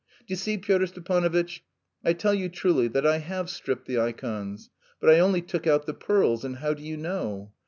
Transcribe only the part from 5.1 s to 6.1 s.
I only took out the